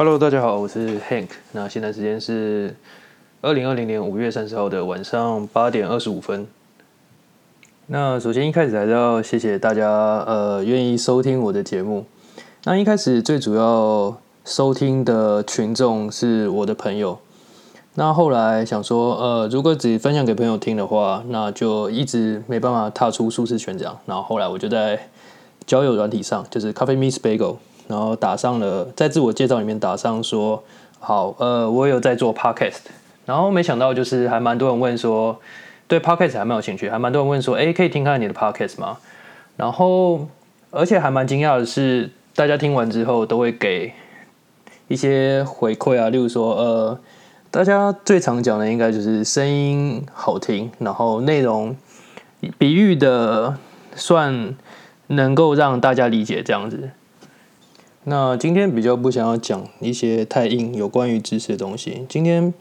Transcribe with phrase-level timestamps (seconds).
[0.00, 1.28] Hello，大家好，我是 Hank。
[1.52, 2.74] 那现在时间是
[3.42, 6.46] 二零二零年五月三十号的晚上八点二十五分。
[7.88, 9.90] 那首先一开始还是要谢谢大家，
[10.26, 12.06] 呃，愿意收听我的节目。
[12.64, 14.16] 那一开始最主要
[14.46, 17.18] 收听的群众是我的朋友。
[17.96, 23.98] 那后来想说，呃，如果只分享给朋友听的话，那就一直没办法踏出舒适圈这样。
[24.06, 25.10] 然后后来我就在
[25.66, 27.56] 交友软体上，就是 Coffee Miss Bagel，
[27.90, 30.62] 然后打上了在自我介绍里面打上说，
[30.98, 32.84] 好，呃，我有在做 Podcast。
[33.26, 35.38] 然后没想到就是还蛮多人问说，
[35.88, 38.98] 对 Podcast 还蛮有兴趣，还蛮多人问说，哎，可以听看你的 Podcast 吗？
[39.56, 40.28] 然后
[40.70, 43.92] 而且还蛮惊讶的是，大家听完之后都会给
[44.88, 46.98] 一些回馈啊，例如说，呃。
[47.52, 51.74] 大家最常讲的应该就是声音好听，然后内容
[52.58, 53.56] 比喻的
[53.96, 54.54] 算
[55.08, 56.90] 能够让大家理解这样子。
[58.04, 62.06] 那今天比较不想要讲一些太硬有关于知识的东西。
[62.08, 62.52] 今天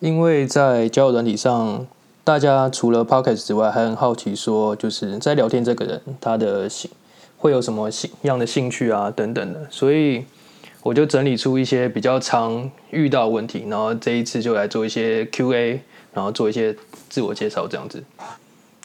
[0.00, 1.86] 因为在交友软体上，
[2.24, 6.90] 大家除了 podcast 之外，还很好奇说，就是在聊天这个人他的兴
[7.36, 10.24] 会有什么兴样的兴趣啊等等的，所以。
[10.84, 15.82] 我就整理出一些比较常遇到问题，然后这一次就来做一些 Q&A，
[16.14, 16.74] 然后做一些
[17.10, 18.02] 自我介绍这样子。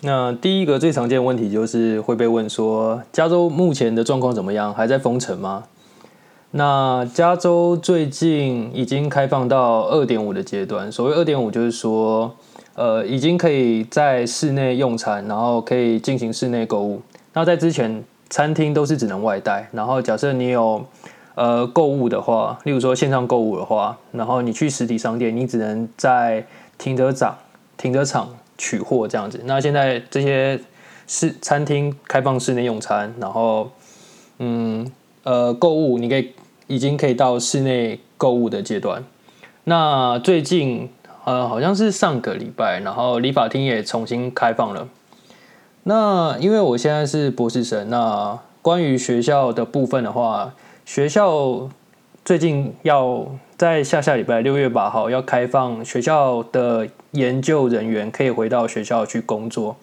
[0.05, 4.73] 那第一个最常见的问题就是会被问说，加州目前的状况怎么样？
[4.73, 5.63] 还在封城吗？
[6.51, 12.29] 那加州最近已经开放到二点五的阶段，所谓二点五就是说，
[12.75, 17.01] 呃，已经可以在室内用餐，然后可以进行室内购物。
[17.31, 20.83] 那在之前，餐厅都是只能外带，然后假设你有
[21.35, 26.45] 呃，购物的话，例如说线上购物的话，然后你去实体商店，你只能在
[26.77, 27.37] 停车场、
[27.77, 29.41] 停车场取货这样子。
[29.45, 30.59] 那现在这些
[31.07, 33.71] 室餐厅开放室内用餐，然后
[34.39, 34.91] 嗯
[35.23, 36.33] 呃购物，你可以
[36.67, 39.03] 已经可以到室内购物的阶段。
[39.65, 40.89] 那最近
[41.25, 44.87] 呃好像是上个礼拜，然后理发厅也重新开放了。
[45.83, 50.53] 那因为我现在是博士生，那关于学校的部分的话。
[50.85, 51.69] 学校
[52.25, 59.75] 最近要在下下礼拜六月八号要开放学校的研究人员可以回到学校去工作，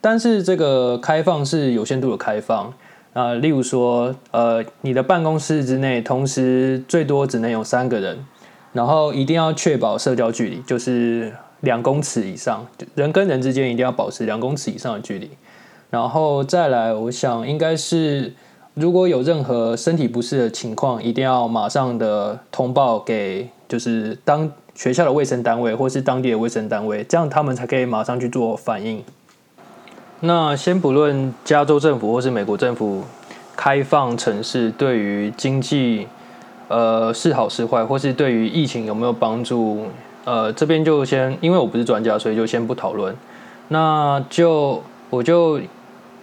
[0.00, 2.72] 但是这个开放是有限度的开放
[3.12, 8.24] 啊，例如说，呃，你的办公室之内同时最多只能有三个人，
[8.72, 12.64] 然后一定要确保社交距离，就是两公尺以上，
[12.94, 15.28] 人跟人之间一定要保持两公尺以上的距离，
[15.90, 18.32] 然后再来，我想应该是。
[18.74, 29.02] 如果有任何身体不适的情况，一定要马上的通报给就是当学校的卫生单位或是当地的卫生单位，这样他们才可以马上去做反应。
[30.20, 33.02] 那先不论加州政府或是美国政府
[33.56, 36.06] 开放城市对于经济
[36.68, 39.86] 呃是好是坏，或是对于疫情有没有帮助，
[40.24, 43.14] 呃这边就先因为我不是专家，所以就先不讨论。
[43.68, 45.60] 那就我就。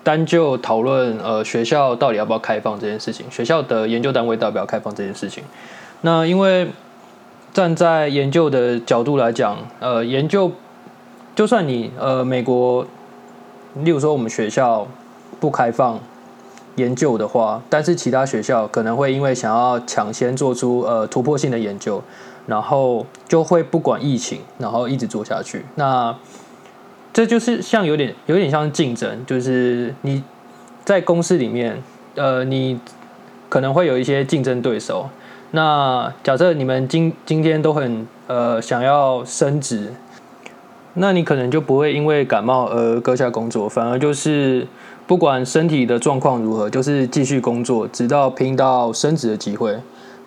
[0.08, 5.44] 单就讨论呃学校到底要不要开放这件事情，学校的研究单位要不要开放这件事情？
[6.00, 6.70] 那因为
[7.54, 10.50] 站在研究的角度来讲，呃，研究
[11.36, 12.88] 就算你呃美国，
[13.84, 14.88] 例如说我们学校
[15.42, 16.00] 不开放
[16.78, 22.02] 研究的话，但是其他学校可能会因为想要抢先做出呃突破性的研究，
[22.46, 25.66] 然后就会不管疫情，然后一直做下去。
[25.76, 26.16] 那
[27.18, 30.22] 这就是像有点有点像竞争，就是你
[30.86, 31.82] 在公司里面，
[32.14, 32.80] 呃，你
[33.50, 35.10] 可能会有一些竞争对手。
[35.50, 39.92] 那假设你们今今天都很呃想要升职，
[40.94, 44.68] 那你可能就不会因为感冒而搁下工作，反而就是
[45.08, 49.76] 不管身体的状况如何，就是继续工作，直到拼到升职的机会。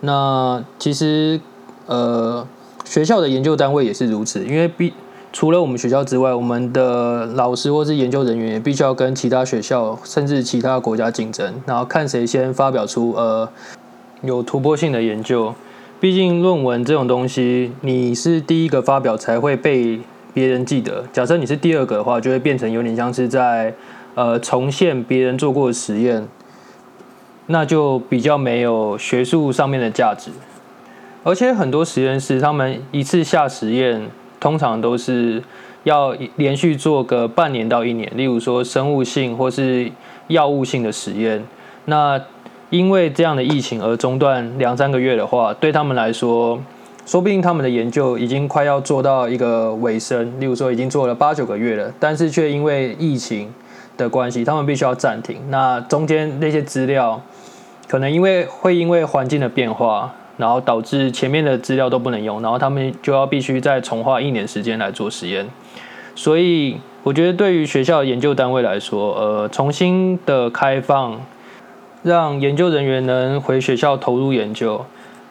[0.01, 1.41] 那其实
[1.87, 2.45] 呃
[2.85, 4.93] 学校的研究单位也是如此，因为毕。
[5.33, 13.49] 除了我们学校之外，我们的老师或是研究人员也必须要跟其他学校甚至其他国家竞争，然后看谁先发表出呃
[14.23, 15.55] 有突破性的研究。
[16.01, 20.01] 毕竟论文这种东西，你是第一个发表才会被
[20.35, 21.05] 别人记得。
[21.13, 23.73] 假设你是第二个的话，就会变成有点像是在
[24.17, 26.27] 呃重现别人做过的实验，
[27.47, 30.33] 那就比较没有学术上面的价值。
[31.23, 34.11] 而且很多实验室他们一次下实验。
[34.41, 35.43] 通常都是
[35.85, 39.93] 要连续做个半年到一年，例如说生物性或是
[40.29, 41.45] 药物性的实验。
[41.85, 42.21] 那
[42.71, 46.59] 因为这样的疫情而中断两三个月的话，对他们来说，
[47.05, 50.41] 说不定他们的研究已经快要做到一个尾声。
[50.41, 53.53] 例如说已经做了八九个月了，但是却因为疫情
[53.97, 55.37] 的关系，他们必须要暂停。
[55.51, 57.21] 那中间那些资料，
[57.89, 65.47] 可能因为会因为环境的变化，然后导致前面的资料都不能用，然后他们就要必须再重花一年时间来做实验。
[66.17, 71.21] 所以我觉得对于学校研究单位来说，呃，重新的开放，
[72.03, 74.85] 让研究人员能回学校投入研究，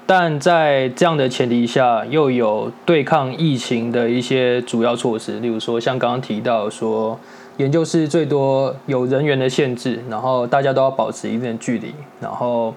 [0.06, 7.20] 但在这样的前提下，又有对抗疫情的一些主要措施，例如说像刚刚提到说。
[7.60, 11.94] 研究室最多有人员的限制，然后大家都要保持一定的距离。
[12.22, 12.74] 然后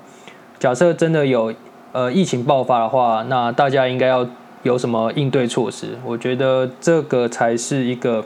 [0.58, 1.54] 假设真的有
[1.92, 4.26] 呃疫情爆发的话，那大家应该要
[4.62, 5.98] 有什么应对措施？
[6.04, 8.24] 我觉得这个才是一个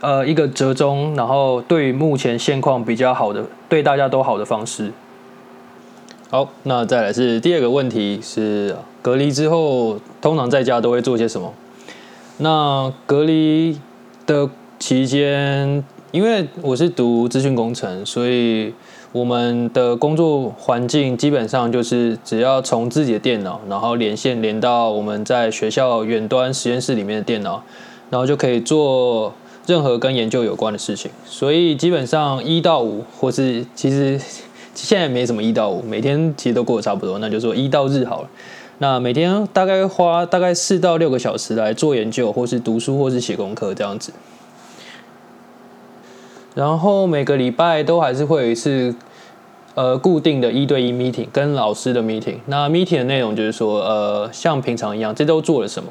[0.00, 4.92] 呃一个折中，然后对于目前现况比较好的、对大家都好的方式。
[6.30, 11.52] 好，那再来是第二个问题是隔离之后，通常在家都会做些什么？
[12.38, 13.78] 那隔离
[14.26, 14.48] 的。
[14.82, 18.74] 期间，因为我是读资讯工程，所以
[19.12, 27.62] 我们的工作环境基本上就是只要从自己的电脑，然后连线连到我们在学校远端实验室里面的电脑，
[28.08, 29.34] 然后就可以做
[29.66, 31.10] 任何跟研究有关的事情。
[31.26, 34.18] 所以基本上一到五，或是其实
[34.74, 38.28] 现在没什么一到五，每天其实都过得差不多，那就说一到日好了。
[38.78, 44.10] 那每天大概花大概四到六个小时来做研究，或是读书，或是写功课这样子。
[46.54, 48.94] 然后每个礼拜都还是会有一次，
[49.74, 52.36] 呃，固定的一对一 meeting 跟老师的 meeting。
[52.46, 55.88] 那 meeting 的内容就是说，呃，像平常一样，这周做了什么，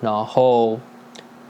[0.00, 0.78] 然后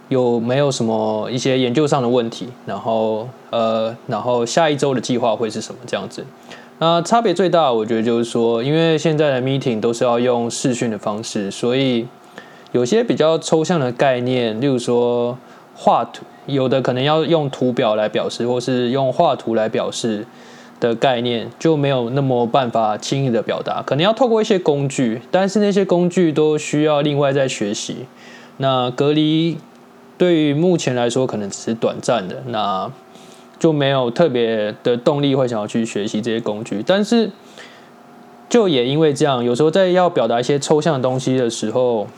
[0.09, 6.25] 有没有什么一些研究上的问题，然后呃，然后下一周的计划会是什么这样子。
[6.79, 12.09] 那差别最大，我觉得就是说，因为现在的 meeting 都是要用视讯的方式，所以
[12.73, 15.39] 有些比较抽象的概念，例如说
[15.75, 16.25] 画图。
[16.47, 20.27] 有的可能要用图表来表示，或是用画图来表示
[20.81, 28.07] 的概念，就没有那么办法轻易的表达，可能要透过一些工具，但是那些工具都需要另外再学习。
[28.57, 29.57] 那隔离
[30.19, 32.91] 对于目前来说可能只是短暂的，那
[33.61, 36.83] 就没有特别的动力会想要去学习这些工具。
[36.85, 37.31] 但是
[38.49, 42.09] 就也因为这样，有时候在要表达一些抽象的东西的时候。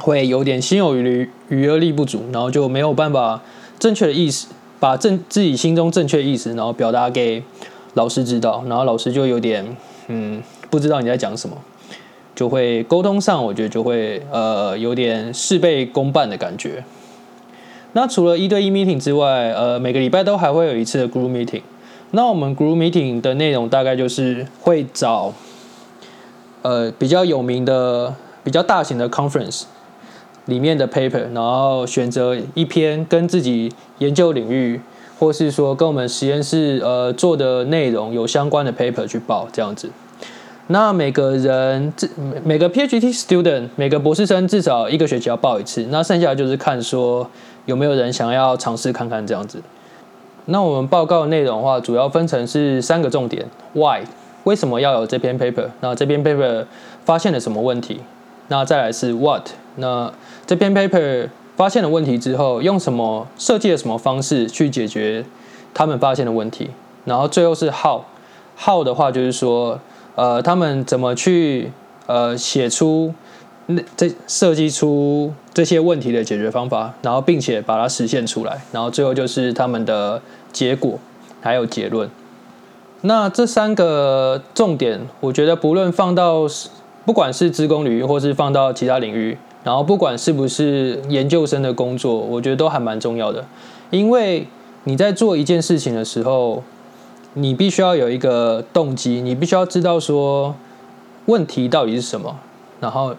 [0.00, 3.40] 会有点心有余余而力不足，然后就没有办法
[3.78, 4.48] 正确的意思，
[4.80, 7.42] 把正自己心中正确意思，然后表达给
[7.94, 9.76] 老师知道，然后老师就有点
[10.08, 11.56] 嗯不知道你在讲什么，
[12.34, 16.82] 就会沟通上我觉得就会呃有点事倍功半的感觉。
[17.92, 21.62] 那除了一对一 meeting 之外，呃每个礼拜都还会有一次的 group meeting。
[22.12, 25.32] 那我们 group meeting 的内容大概就是会找
[26.62, 29.64] 呃比较有名的、比较大型的 conference。
[30.46, 34.80] 里面的 paper，然后选择一篇跟自己研究领域，
[35.18, 39.90] 或是说跟我们实验室呃做的内容有相关的 paper 去报这样子。
[40.68, 42.08] 那每个人这
[42.44, 45.86] 每个 PhD student，每个博士生至少一个学期要报一次。
[45.90, 47.28] 那剩下就是看说
[47.66, 49.60] 有没有人想要尝试看看这样子。
[50.46, 54.02] 那我们报告的内容的话，主要分成是三个重点：Why？
[54.44, 55.66] 为什么要有这篇 paper？
[55.80, 56.64] 那这篇 paper
[57.04, 58.00] 发现了什么问题？
[58.48, 59.50] 那再来是 What？
[59.80, 60.12] 那
[60.46, 65.24] 这篇 paper 发现了问题之后，用什么设计了什么方式去解决
[65.74, 66.70] 他们发现的问题？
[67.04, 69.80] 然后最后是 how，how 的话就是说，
[70.14, 71.72] 呃，他们怎么去
[72.06, 73.12] 呃写出
[73.66, 80.20] 那这设计出这些问题的解决方法，然后并且把它实现出来，然后最后就是他们的
[80.52, 80.98] 结果
[81.40, 82.08] 还有结论。
[83.02, 86.46] 那这三个重点，我觉得不论放到
[87.06, 89.38] 不管是职工领域，或是放到其他领域。
[89.62, 93.44] 然后不管是不是研究生的工作，我觉得都还蛮重要的，
[93.90, 94.46] 因为
[94.84, 96.62] 你在做一件事情的时候，
[97.34, 100.54] 你必须要有一个动机，你必须要知道说
[101.26, 102.34] 问题到底是什么。
[102.80, 103.14] 然后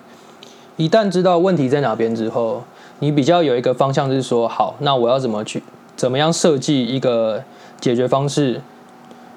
[0.77, 2.63] 一旦知道问题在哪边之后，
[2.97, 5.61] 你比较有一个方向，就是说好，那我要怎么去
[5.95, 7.43] 怎么样设计一个
[7.79, 8.59] 解决方式，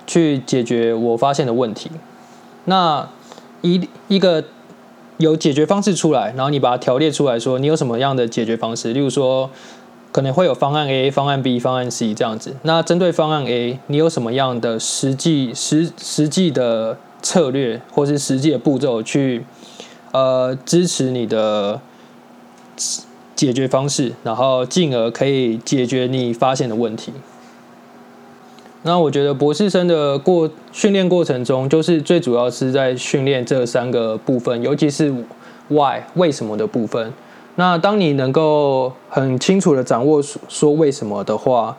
[0.06, 1.90] 去解决我发现的问题。
[2.64, 3.06] 那
[3.60, 4.42] 一一个。
[5.18, 8.92] 有解决方式出来，然后你把它条列出来说，你有什么样的解决方式？
[8.92, 9.48] 例如说，
[10.10, 12.56] 可能会有方案 A、方案 B、方案 C 这样子。
[12.62, 19.44] 那针对方案 A，你有什么样的实际实实际的策略，或是实际的步骤去
[20.12, 21.80] 呃支持你的
[23.36, 27.12] 解决方式，然后进而可以解决你发现的问题。
[28.86, 35.10] 那我觉得博士生的过训练过程中，就是最主要是在训练这三个部分，尤其是
[35.68, 37.10] why 为什么的部分。
[37.56, 41.74] 那当你能够很清楚的掌握说为什么的话，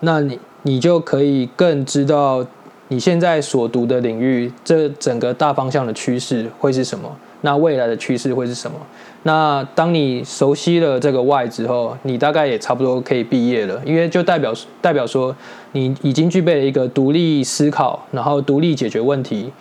[0.00, 2.46] 那你你就可以更知道
[2.86, 7.10] 你现在所读的领域，这整个大方向的趋势会是什么？
[7.46, 8.78] 那未来的趋势会是什么？
[9.24, 15.36] 那当你熟悉了这个 Y 之后，你大概也差不多可以毕业了，因为就代表代表说
[15.72, 19.52] 你已经具备了一个独立思考，然后独立解决问题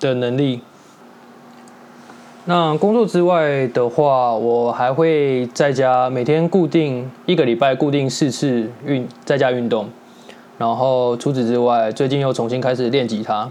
[0.00, 0.62] 的能力。
[2.46, 9.86] 那工作之外的话，我还会在家每天固定一个礼拜固定四次运在家运动。
[10.56, 13.50] 然后除此之外，最近又重新开始练吉他。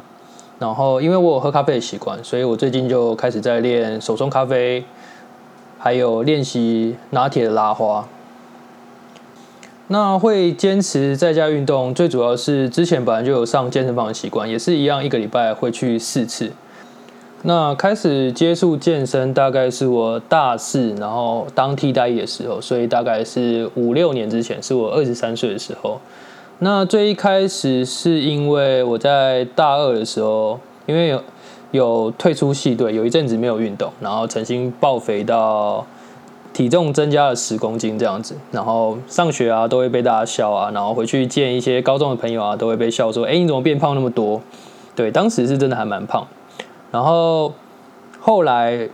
[0.65, 4.83] 然后因为我有喝咖啡的习惯，所以我最近就开始在练手冲咖啡，
[5.77, 8.07] 还有练习拿铁的拉花。
[9.89, 16.51] 那会坚持在家运动，最主要是之前本来就有上健身房的习惯，也是一样，一个礼拜会去四次。
[17.43, 26.01] 那开始接触健身，大概是我大四，然后当替代役的时候，所以大概是五六年之前，是我二十三岁的时候。
[26.59, 31.21] 那最一开始是因为我在大二的时候，因为有
[31.71, 35.85] 有退出系队，有一阵子没有运动，然后曾经爆肥到
[36.53, 44.41] 体重增加了十公斤这样子，然后上学啊都会被大家笑啊，然后回去见一些高中的朋友啊都会被笑说，哎你怎么变胖那么多？
[44.95, 46.25] 对，当时是真的还蛮胖，
[46.89, 47.53] 然后
[48.21, 48.89] 后来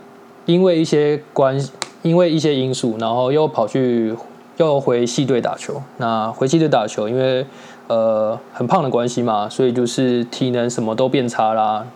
[0.46, 1.56] 因为一些关，
[2.02, 4.12] 因为一些因素，然后又跑去。
[4.58, 7.44] 要回系队打球，那回系队打球，因为
[7.86, 11.86] 呃很胖的关系嘛，所以就是体能什么都变差啦。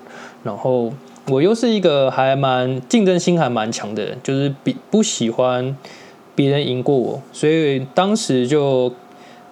[0.43, 0.91] 然后
[1.29, 5.77] 我又是一个还蛮竞争心还蛮强的人，就是比不喜欢
[6.35, 8.91] 别人赢过我，所以当时就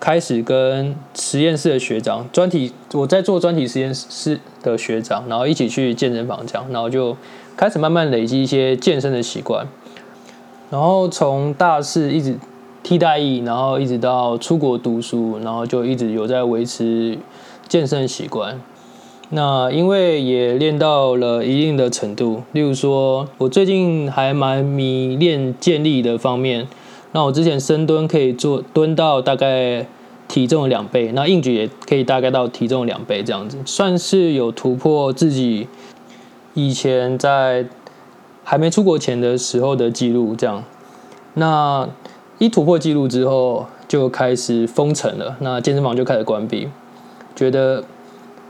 [0.01, 7.15] 开始跟实验室的学长专题，我在做专题实验室的学长，然后一起去健身房这样，然后就
[7.55, 9.67] 开始慢慢累积一些健身的习惯，
[10.71, 12.39] 然后从大四一直。
[12.85, 17.19] 替代役，然后一直到出国读书，然后就一直有在维持
[17.67, 18.61] 健身习惯。
[19.31, 26.69] 那因为也练到了一定的程度，例如说，我最近还蛮迷练健力的方面。
[27.13, 29.87] 那我之前深蹲可以做蹲到大概
[30.29, 35.67] 体重两倍，那硬举也可以大概到体重两倍这样子，算是有突破自己
[36.53, 37.67] 以前在
[38.45, 40.37] 还没出国前的时候的记录。
[40.37, 40.63] 这样，
[41.33, 41.89] 那。
[42.39, 46.69] 一突破记录之后，就开始封城了，那健身房就开始关闭。
[47.37, 47.83] 觉得，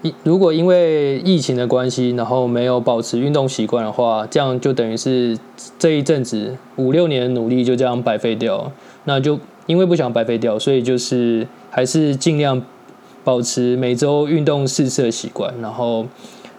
[0.03, 5.39] 一如果因为疫情的关系，然后没有保持运动习惯的话，这样就等于是
[5.79, 8.71] 这一阵子五六年的努力就这样白费掉。
[9.05, 12.63] 那就因为不想白费掉，所以就是还是尽量
[13.23, 16.07] 保持每周运动四次的习惯，然后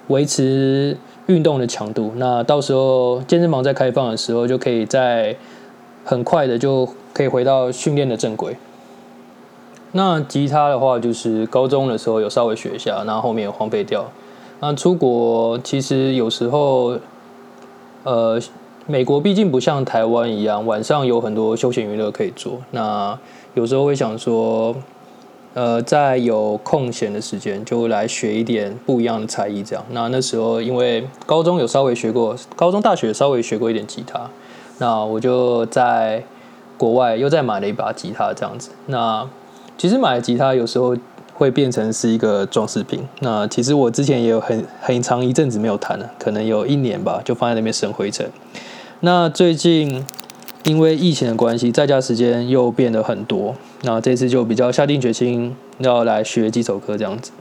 [0.07, 2.11] 维持运动的强度。
[2.17, 5.35] 那到时候健身房在开放的时候，就可以在
[6.05, 6.87] 很快的就。
[7.15, 8.57] 可以回到训练的正轨。
[9.93, 14.03] 那吉他的话，就是高中的时候有稍微学一下，然后后面荒废掉。
[14.59, 16.99] 那出国其实有时候，
[18.03, 18.37] 呃，
[18.85, 22.59] 美国毕竟不像台湾一样，晚上有很多休闲娱乐可以做。
[22.71, 23.17] 那
[23.53, 24.75] 有时候会想说，
[25.53, 29.85] 呃，在有空闲的时间就来学一点不一样的才艺，这样。
[29.91, 34.29] 那那时候因为高中有稍微学过，高中大学稍微学过一点吉他，
[34.77, 36.23] 那我就在。
[36.77, 38.69] 国外又再买了一把吉他，这样子。
[38.87, 39.25] 那
[39.77, 40.93] 其实买吉他有时候
[41.33, 42.99] 会变成是一个装饰品。
[43.21, 48.29] 那其实我之前也有很很长一阵子没有弹了，可能有一年吧，就放在那边生灰尘。
[48.99, 50.05] 那最近
[50.65, 53.55] 因为疫情的关系，在家时间又变得很多。
[53.83, 57.31] 那这次就比较下定决心要来学几首歌这样子。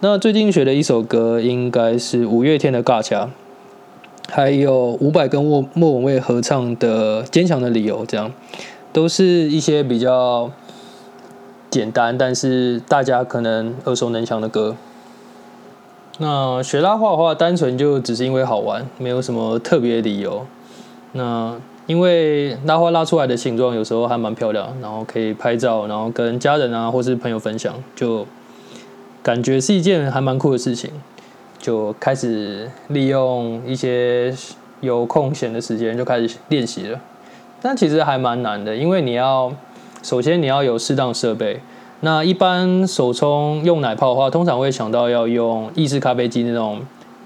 [0.00, 3.26] 那最近学的一首歌应该是五月天的《尬掐》，
[4.34, 8.32] 还有伍佰跟莫莫文蔚合唱的《坚强的理由》这样。
[8.90, 10.50] 都是一些比较
[11.68, 14.74] 简单，但是大家可能耳熟能详的歌。
[16.16, 20.46] 那学拉画的话，单纯就只是因为好玩，没有什么特别理由。
[21.12, 21.54] 那
[21.86, 28.26] 因为拉花拉出来的形状有时候还蛮漂亮，然后可以拍照，然后跟家人啊或是朋友分享，就
[29.22, 30.90] 感觉是一件还蛮酷的事情。
[31.62, 34.34] 就开始利用一些
[34.80, 37.00] 有空闲的时间，就开始练习了。
[37.62, 39.50] 但其实还蛮难的，因为你要
[40.02, 41.60] 首先你要有适当设备。
[42.00, 46.80] 那一般手冲用奶泡的话，通常会想到要用意式咖啡机那种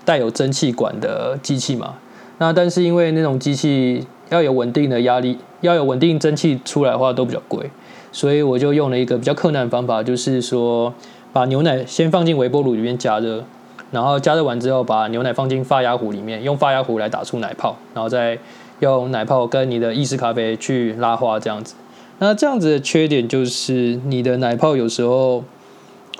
[0.04, 1.94] 带有蒸汽管的机器嘛。
[2.36, 7.70] 那但是因为那种机器要有稳定的压力，要有稳定蒸汽出来的话都比较贵，
[8.12, 10.92] 所以我就用了一个比较困难的方法，就是说
[11.32, 13.42] 把牛奶先放进微波炉里面加热，
[13.90, 18.38] 然后加热完之后把牛奶放进发压壶里面，用发压壶来打出奶泡，然后再。
[18.80, 21.74] 用奶泡跟你的意式咖啡去拉花这样子，
[22.18, 25.42] 那这样子的缺点就是你的奶泡有时候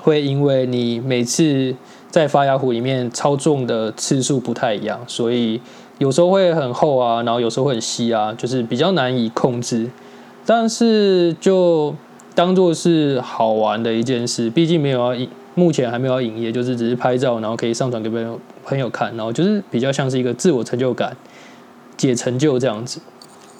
[0.01, 1.75] 会因为你每次
[2.09, 5.61] 在发芽壶里面操纵的次数不太一样，所以
[5.99, 9.91] 有时候会很厚啊，然后有时候会很稀啊，就是比较难以控制。
[10.43, 11.93] 但是就
[12.33, 21.17] 当做是好玩的一件事，毕竟没有要目前还没有要营业，就是只是拍照，然后可以上传给朋友朋友看，然后就是比较像是一个自我成就感、
[21.97, 23.01] 解成就这样子，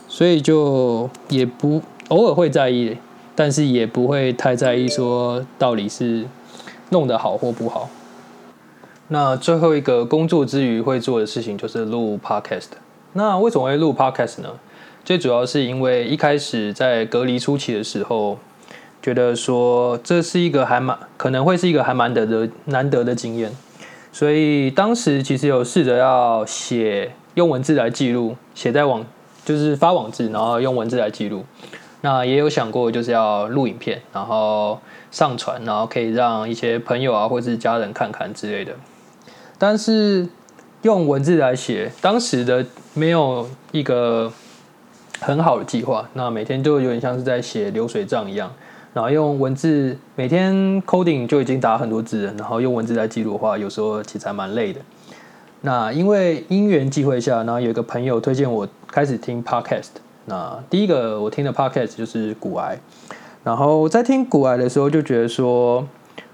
[0.07, 2.95] 所以就也不偶尔会在意，
[3.33, 6.25] 但是也不会太在意说到底是
[6.91, 7.89] 弄得好或不好。
[9.07, 12.67] 那最后一个工作之余会做的事情就是录 podcast。
[13.13, 14.49] 那为什么会录 podcast 呢？
[15.03, 18.37] 最主要是因为一开始在隔离初期的时候。
[19.01, 23.51] 觉得说这是一个还蛮可能会是一个还蛮得的难得的经验，
[24.11, 29.05] 所以当时其实有试着要写用文字来记录，写在网
[29.45, 31.45] 就是发网志，然后用文字来记录。
[32.01, 38.73] 那也有想过就是要录影片，然后上传，然后可以让一些朋友啊或是家人看看之类的。
[39.57, 40.27] 但是
[40.83, 44.31] 用文字来写，当时的没有一个
[45.19, 48.53] 很好的计划，那每天就有点像是在写流水账一样。
[48.97, 54.81] 然后用文字每天 coding 就已经打很多字，然后用文字来记录的话，有时候其实还蛮累的。
[55.61, 59.89] 那因为因缘际会下，然后有一个朋友推荐我开始听 podcast。
[60.25, 62.75] 那第一个我听的 podcast 就是古癌。
[63.43, 65.87] 然后在听古癌的时候，就觉得说，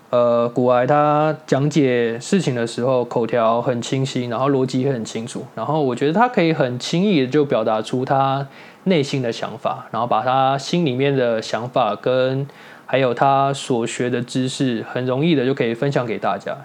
[0.10, 5.43] 呃，古癌他讲解事情的时候，口条很清晰，然后逻辑也很清楚。
[5.53, 8.48] 然后我觉得他可以很轻易的就表达出他。
[8.86, 12.48] 内心的想法，然后把他心里面的想法跟
[12.86, 16.56] 还有他所学的知识，很容易的就可以分享给大家。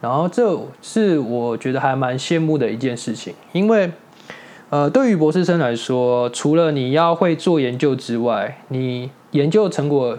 [0.00, 3.90] 然后这是我觉得还蛮羡慕的一件事情，因为
[4.70, 10.18] 呃，对于博士生来说，除了你要会做研究之外，你研究成果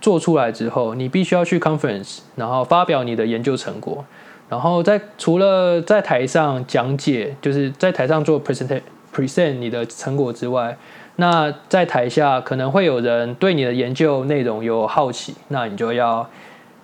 [0.00, 4.04] 做出来之后，你必须要去 conference，然后发表你的研究成果，
[4.48, 8.82] 然后在除了在台上讲解，就是在台上做 presentation。
[9.14, 10.76] Present 你的成果之外，
[11.16, 16.28] 那在台下可能会有人对你的研究内容有好奇，那你就要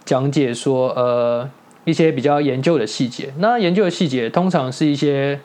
[0.05, 1.51] 讲解说呃
[1.85, 3.33] 一些比较研究的细节。
[3.39, 5.41] 那研究的细节通常是一些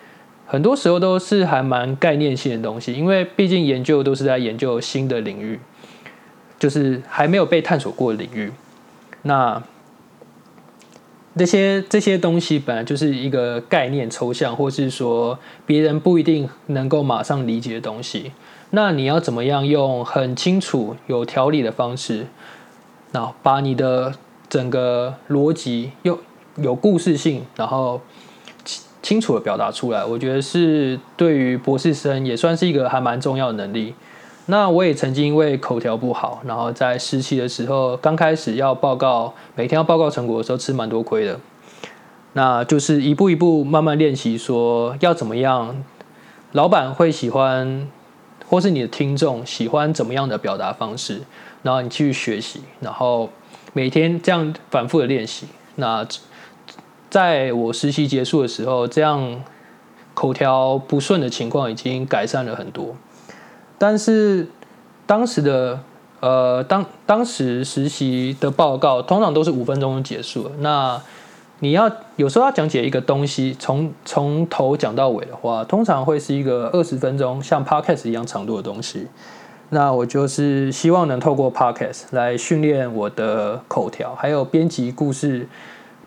[0.45, 5.59] 很多时候都是还蛮概念性的东西，因为毕竟研究都是在研究新的领域，
[6.59, 8.51] 就是还没有被探索过的领域。
[9.23, 9.61] 那
[11.37, 18.31] 这些这些东西本来就是一个概念抽象，或是说别人不一定能够马上理解的东西。
[18.71, 22.27] 那你要怎么样用很清楚、有条理的方式，
[23.11, 24.13] 那把你的
[24.49, 26.19] 整个逻辑又
[26.55, 28.01] 有故事性，然后
[29.01, 30.03] 清楚的表达出来？
[30.05, 33.93] 我觉得是对于博士生也算是一个还蛮重要的能力。
[34.47, 41.39] 那我也曾经因为口条不好，然后在实习的时候，刚开始要报告，每天要报告成果的时候，吃蛮多亏的。
[42.33, 45.83] 那就是一步一步慢慢练习，说要怎么样，
[46.51, 47.87] 老板会喜欢，
[48.47, 51.21] 或是你的听众喜欢怎么样的表达方式，
[51.63, 53.29] 然后你去学习，然后
[53.73, 55.47] 每天这样反复的练习。
[55.75, 56.05] 那
[57.09, 59.41] 在我实习结束的时候，这样
[60.13, 62.95] 口条不顺的情况已经改善了很多。
[63.77, 64.47] 但是
[65.05, 65.79] 当时的
[66.21, 70.51] 呃，当当时实习的报告通常都是五分钟就结束了。
[70.59, 70.99] 那
[71.59, 79.07] 你要有时候要讲解一个东西，从从头讲到尾的话，通常会是一个二十分钟，像 podcast 一样长度的东西。
[79.69, 85.47] 那我就是希望能透过 podcast 来训练我的口条，还有编辑故事、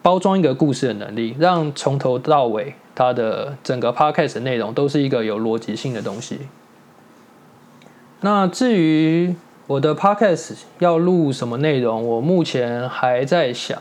[0.03, 6.41] 包装一个故事的能力，让从头到尾它的整个 podcast 内容都是一个有逻辑性的东西。
[8.21, 9.35] 那至于
[9.69, 13.81] 我的 podcast 要录什么内容，我目前还在想。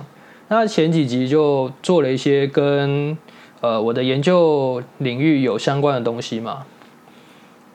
[0.49, 3.17] 那前几集就做了一些跟
[3.61, 6.65] 呃我的研究领域有相关的东西嘛，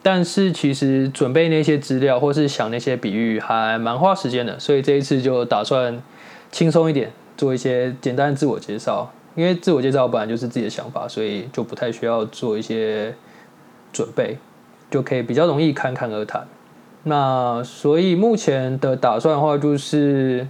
[0.03, 6.01] 但是其实准备那些资料或是想那些比喻还蛮花时间的，所以这一次就打算
[6.51, 9.13] 轻松一点，做一些简单的自我介绍。
[9.35, 13.15] 因为自我介绍本来就是自己的想法，所以就不太需要做一些
[13.93, 14.37] 准备。
[14.93, 16.47] 就可以比较容易侃侃而谈。
[17.05, 20.47] 那所以目前的打算的话，就是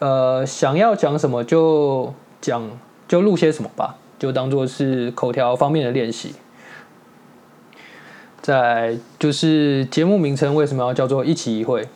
[0.00, 2.68] 呃想要讲什么就讲，
[3.08, 6.34] 就录些什么吧，就当做是口条方面的练习。
[8.42, 11.88] 在就是节目名称为什么要叫做一期一会？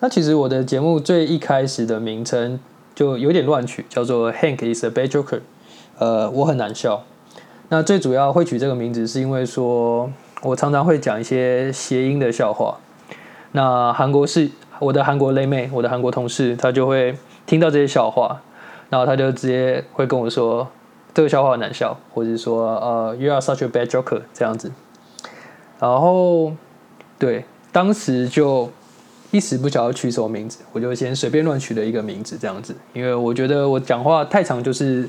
[0.00, 2.60] 那其实我的节目最一开始的名称
[2.94, 5.40] 就有点乱取，叫做 Hank is a bad joker。
[5.98, 7.04] 呃，我很难笑。
[7.70, 10.10] 那最主要会取这个名字，是因为说。
[10.42, 12.76] 我常常会讲一些谐音的笑话，
[13.52, 14.50] 那韩国是
[14.80, 18.40] 我的韩国妹妹，我的韩国同事，她就会听到这些笑话，
[18.90, 20.66] 然后他就直接会跟我说
[21.14, 24.72] 这个笑话很难笑，或者说呃 you are such a bad joker 这样子。
[25.78, 26.52] 然后
[27.18, 28.68] 对，当时就
[29.30, 35.08] 一时不晓得取什么名字，我就先随便乱取了一个名字这样子，因为我觉得我讲话太长，就是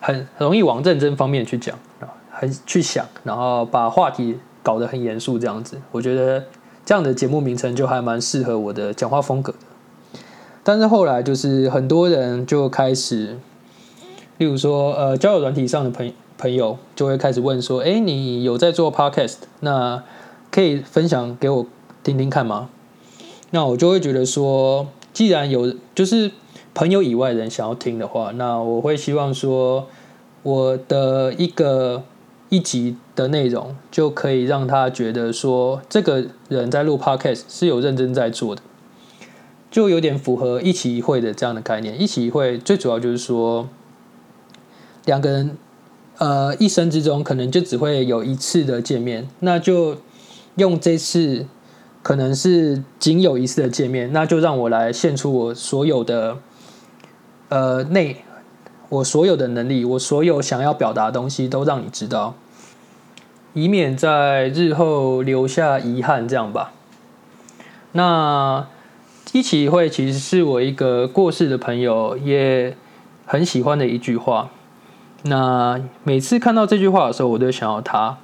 [0.00, 6.44] 很很容易往认真方面去讲啊，很去想，然后把话题搞得很严肃这样子，我觉得。
[6.84, 10.18] 这样的节目名称就还蛮适合我的讲话风格的，
[10.64, 13.38] 但是后来就是很多人就开始，
[14.38, 20.02] 例如说呃交友软体上的朋朋友就会开始问说，哎，你有在做 podcast，那
[20.50, 21.64] 可以分享给我
[22.02, 22.68] 听听看吗？
[23.50, 26.32] 那我就会觉得说，既然有就是
[26.74, 29.86] 朋友以外人想要听的话，那我会希望说
[30.42, 32.02] 我的一个。
[32.48, 38.62] 一集的内容就可以让他觉得说，这个人在录 podcast 是有认真在做的，
[39.70, 42.00] 就有点符合一期一会的这样的概念。
[42.00, 43.68] 一期一会最主要就是说，
[45.04, 45.58] 两个人
[46.18, 49.96] 呃一生之中可能就只会有一次的见面，那就
[50.56, 51.46] 用这次
[52.02, 56.38] 可能是仅有一次的见面，那就让我来献出我所有的
[57.50, 58.24] 呃内，
[58.88, 62.34] 我所有的能力，我所有想要表达的东西都让你知道。
[63.54, 66.72] 以免在日后留下遗憾，这样吧。
[67.92, 68.66] 那
[69.32, 72.76] 一起会其实是我一个过世的朋友也
[73.26, 74.48] 很喜欢的一句话。
[75.24, 78.18] 那每次看到这句话的时候，我都想要他。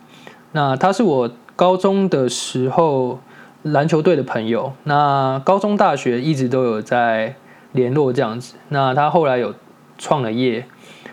[0.53, 3.21] 那他是我高中的时候
[3.63, 4.73] 篮球队的朋友。
[4.85, 7.37] 那高中、大学一直都有在
[7.73, 8.55] 联络这样子。
[8.71, 9.55] 那他后来有
[9.99, 10.67] 创了业。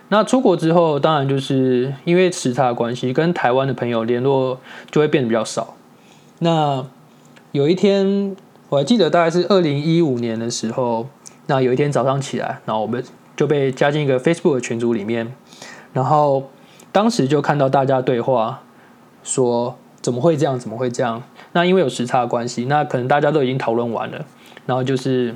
[0.09, 4.59] 那出国之后，当然就是因为时差的关系，跟台湾的朋友联络
[4.91, 5.73] 就会变得比较少。
[6.39, 6.85] 那
[7.51, 8.35] 有一天，
[8.69, 11.07] 我还记得大概是二零一五年的时候，
[11.47, 13.03] 那有一天早上起来，然后我们
[13.35, 15.33] 就被加进一个 Facebook 的群组里面，
[15.91, 16.49] 然后
[16.91, 18.61] 当时就看到大家对话，
[19.23, 20.59] 说怎么会这样？
[20.59, 21.23] 怎么会这样？
[21.53, 24.23] 那因为有时差的关系，那可能大家都已经讨论完了，
[24.67, 25.33] 然后就是。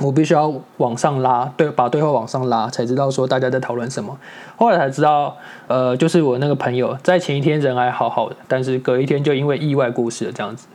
[0.00, 4.16] 我必须要往上拉，对，把对话往上拉，才知道说大家在讨论什么。
[4.56, 10.68] 后来才知道，呃，就是我那个朋友在前一天人还好好的，但是隔一天就因为意外过世了这样子，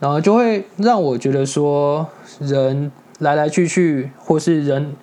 [0.00, 2.06] 然后就会让我觉得说，
[2.40, 4.94] 人来来去去，或是人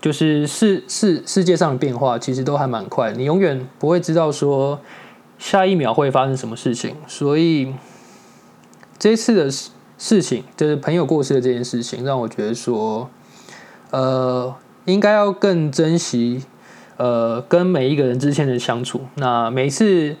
[0.00, 4.80] 就是世世世界上的变化，其实都还蛮快，你永远不会知道说
[5.38, 6.96] 下一秒会发生什么事情。
[7.06, 7.72] 所以
[8.98, 9.75] 这次的。
[9.98, 13.08] 事情就是朋友过世的这件事情，让我觉得说，
[13.90, 14.54] 呃，
[14.84, 16.44] 应该要更珍惜，
[16.98, 19.00] 呃，跟每一个人之间的相处。
[19.14, 20.16] 那每次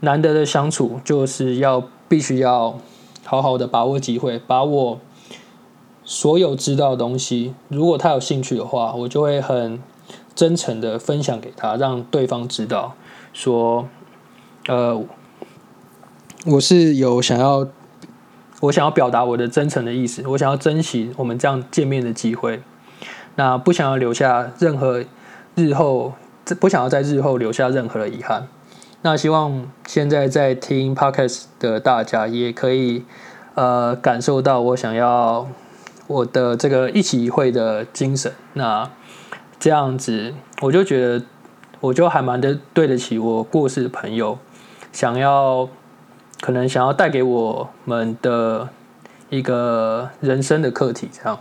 [0.00, 2.78] 难得的相处，就是要必须要
[3.24, 4.98] 好好的把握机会，把我
[6.04, 9.80] 所有知道的东西，如果他有兴趣的话，我就会很
[10.34, 12.94] 真诚的分享给他，让对方知道，
[13.32, 13.88] 说，
[14.66, 15.00] 呃，
[16.46, 17.68] 我是有想要。
[18.60, 22.62] 我想要表达我的真诚的意思，我想要珍惜我们这样见面的机会，
[23.36, 25.02] 那不想要留下任何
[25.54, 26.12] 日后，
[26.60, 28.48] 不想要在日后留下任何的遗憾。
[29.00, 33.04] 那希望现在在听 podcast 的大家也可以
[33.54, 35.48] 呃感受到我想要
[36.06, 38.30] 我的这个一起一会的精神。
[38.52, 38.90] 那
[39.58, 41.24] 这样子，我就觉得
[41.80, 44.38] 我就还蛮的对得起我过世的朋友，
[44.92, 45.66] 想要。
[46.40, 48.68] 可能想要带给我们的
[49.28, 51.38] 一个人生的课题，这样。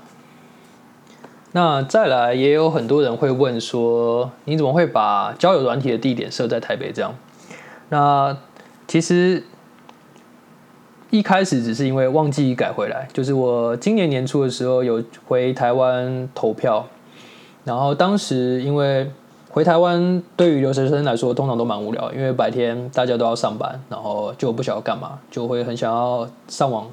[1.53, 6.91] 那再来，也有很多人会问说，你怎么会把交友软体的地点设在台北？
[6.91, 7.15] 这样？
[7.89, 8.37] 那
[8.87, 9.43] 其实
[11.09, 16.85] 一开始只是因为忘记改回来，就是我今年年初的时候有回台湾投票，
[17.63, 19.11] 然后当时因为。
[19.51, 26.87] 回台湾对于留学生来说，通常都蛮无聊，因为白天大家都要上班，然后就不晓得干嘛，就会很想要上网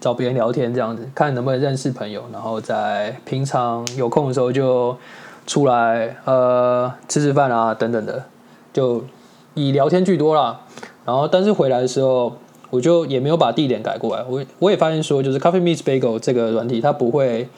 [0.00, 4.96] 找别人聊天这样子，看能不能认识朋友，然后在平常有空的时候就
[5.46, 8.24] 出来呃吃吃饭啊等等的，
[8.72, 9.04] 就
[9.54, 10.60] 以聊天居多啦。
[11.04, 12.32] 然后但是回来的时候，
[12.70, 14.24] 我就也没有把地点改过来。
[14.28, 17.48] 我我也发现说，就是 Coffee Meets Bagel 这个软体，它不会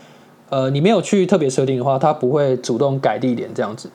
[0.51, 3.91] 呃你没有去特别设定的话，它不会主动改地点这样子。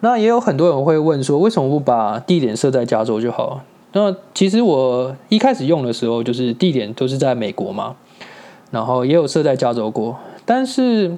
[0.00, 3.60] 那也有很多人会问说，为什么不把地点设在加州就好？
[3.92, 7.96] 那其实我一开始用的时候，就是地点都是在美国嘛，
[8.70, 10.16] 然后也有设在加州过。
[10.44, 11.16] 但是，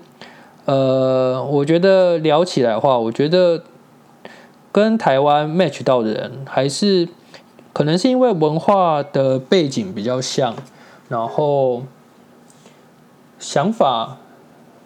[0.64, 3.62] 呃，我觉得聊起来的话，我觉得
[4.72, 7.08] 跟台湾 match 到的人，还是
[7.72, 10.54] 可能是因为文化的背景比较像，
[11.08, 11.82] 然后
[13.38, 14.16] 想法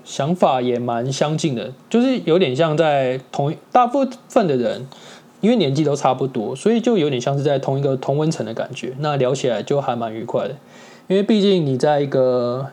[0.06, 4.86] 想法也蛮相近的，就是有点像在同大部分的人，
[5.40, 8.94] 因为年纪都差不多，所以就有点像是在同一个同温层的感觉。
[9.00, 10.54] 那聊起来就还蛮愉快的，
[11.08, 12.68] 因为毕竟你在一个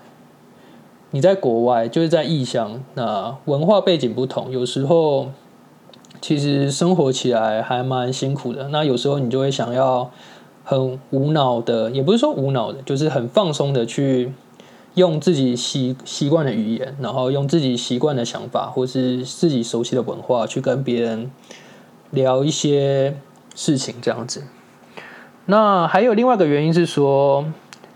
[1.09, 5.31] 你在国外，就是在异乡，那文化背景不同，有时候
[6.21, 8.69] 其实生活起来还蛮辛苦的。
[8.69, 10.11] 那有时候你就会想要
[10.63, 14.31] 很无脑的，也不是说无脑的，就是很放松的去。
[14.95, 21.31] 用自己习习惯的语言，然后用自己习惯的想法，或是自己熟悉的文化，去跟别人
[22.11, 23.17] 聊一些
[23.55, 24.43] 事情，这样子。
[25.47, 27.43] 那还有另外一个原因是说，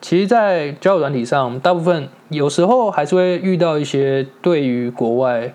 [0.02, 5.54] 其实，在交友软体上，大部分有时候还是会遇到一些对于国外，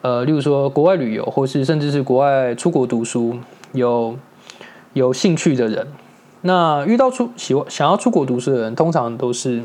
[0.00, 3.38] 呃，例如说国外旅游，或是甚至是国外出国读书
[3.72, 4.16] 有
[4.94, 5.86] 有兴趣的人。
[6.40, 9.62] 那遇到出喜欢想要出国读书的人，通常都是。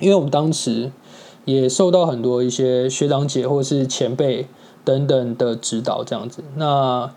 [0.00, 0.92] 因为我们当时
[1.44, 4.46] 也受到很多一些学长姐或是前辈
[4.84, 7.10] 等等的指导，这样子，那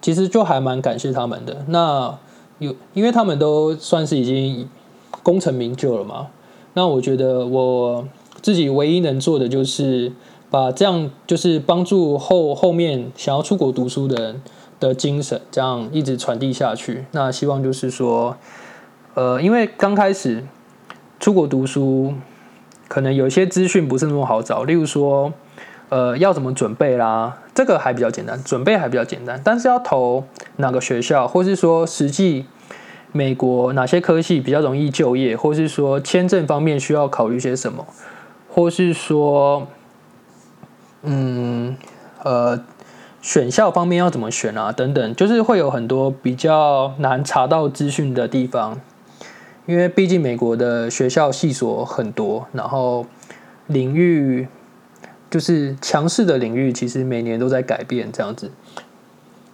[0.00, 1.64] 其实就还蛮感谢他们的。
[1.68, 2.16] 那
[2.58, 4.68] 有，因为他们都算是已经
[5.22, 6.28] 功成名就了嘛，
[6.74, 8.06] 那我觉得我
[8.40, 10.12] 自己唯一能做的就是
[10.50, 14.42] 把这样就是帮助后后面想要出国读书的人
[14.78, 17.06] 的精神，这样一直传递下去。
[17.12, 18.36] 那希望就是说，
[19.14, 20.44] 呃，因为刚开始。
[21.22, 22.14] 出国读书，
[22.88, 25.32] 可能有些资讯不是那么好找，例如说，
[25.88, 27.38] 呃，要怎么准备啦？
[27.54, 29.40] 这个还比较简单，准备还比较简单。
[29.44, 30.24] 但是要投
[30.56, 32.46] 哪个学校，或是说实际
[33.12, 37.86] 美国哪些科系比较容易就业，或是说签证方面需要考虑些什么，
[38.52, 39.68] 或是说，
[41.02, 41.76] 嗯，
[42.24, 42.64] 呃，
[43.20, 44.72] 选校方面要怎么选啊？
[44.72, 48.80] 等等，就是会有很多比较难查到资讯的地方。
[49.66, 53.06] 因为毕竟美国的学校系所很多，然后
[53.68, 54.48] 领域
[55.30, 58.50] 就是强势的领域，其实每年都在改变这样子，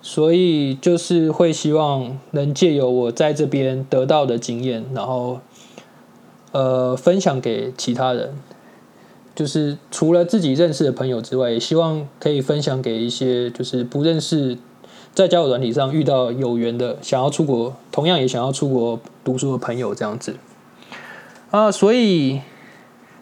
[0.00, 5.40] 所以就是会希望能借由我在这边得到的经验，然后
[6.52, 8.34] 呃分享给其他人，
[9.34, 14.56] 就是除了自己认识的朋友之外，也希望可以分享给一些就是不认识。
[15.18, 20.36] 在交友软体上遇到有缘的，想要出国，同样也想要出国读书的朋友，这样子
[21.50, 22.40] 啊，所以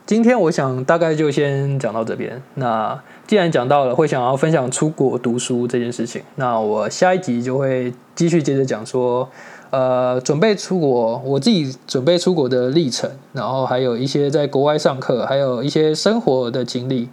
[0.05, 2.43] 今天我想大概就先讲到这边。
[2.57, 9.27] 那既然讲到了会想要分享出国读书这件事情，那我下一集就会继续接着讲说，
[9.71, 17.09] 呃，准备出国，我自己准备出国的历程，然后还有一些在国外上课，还有一些生活的经历。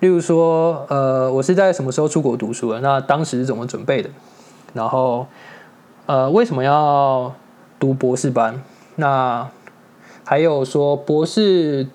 [0.00, 2.80] 例如说，呃，我是在什么时候出国读书的？
[2.80, 4.10] 那当时是怎么准备的？
[4.74, 5.26] 然后，
[6.04, 7.34] 呃，为什么要
[7.80, 8.62] 读博士班？
[8.96, 9.48] 那
[10.22, 11.86] 还有说博士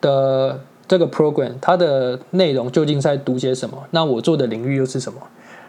[0.00, 3.84] 的这个 program，它的内容究竟在读些什么？
[3.90, 5.20] 那我做的领域又是什么？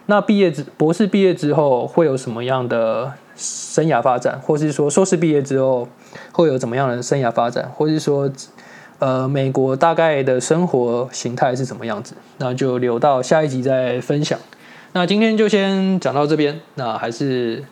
[0.06, 4.40] 那毕业之博士毕业之后会有什么样的生涯发展？
[4.40, 5.90] 或是说硕士毕业之后
[6.32, 7.70] 会有怎么样的生涯发展？
[7.76, 8.32] 或是说？
[9.00, 12.16] 呃，美国大概的生活形态是什么样子？
[12.40, 14.40] 那就留到下一集再分享。
[14.94, 16.60] 那今天就先讲到这边。
[16.76, 17.64] 那还是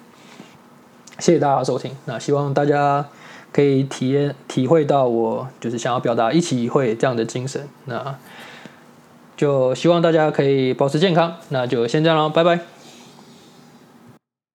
[1.17, 1.91] 谢谢大家收听。
[2.05, 3.07] 那希望大家
[3.51, 7.67] 可以体验、体会到我就是想要表达一起会这样的精神。
[7.85, 8.15] 那
[9.35, 11.35] 就希望大家可以保持健康。
[11.49, 12.74] 那就先这样喽，拜拜。